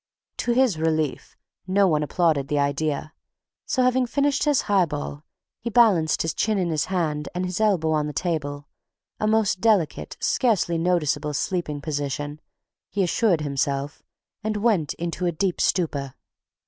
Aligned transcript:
To 0.37 0.53
his 0.53 0.79
relief 0.79 1.37
no 1.67 1.87
one 1.87 2.01
applauded 2.01 2.47
the 2.47 2.57
idea, 2.57 3.13
so 3.67 3.83
having 3.83 4.07
finished 4.07 4.45
his 4.45 4.61
high 4.61 4.87
ball, 4.87 5.23
he 5.59 5.69
balanced 5.69 6.23
his 6.23 6.33
chin 6.33 6.57
in 6.57 6.69
his 6.71 6.85
hand 6.85 7.29
and 7.35 7.45
his 7.45 7.61
elbow 7.61 7.91
on 7.91 8.07
the 8.07 8.11
table—a 8.11 9.27
most 9.27 9.61
delicate, 9.61 10.17
scarcely 10.19 10.79
noticeable 10.79 11.35
sleeping 11.35 11.81
position, 11.81 12.41
he 12.89 13.03
assured 13.03 13.41
himself—and 13.41 14.57
went 14.57 14.95
into 14.95 15.27
a 15.27 15.31
deep 15.31 15.61
stupor.... 15.61 16.15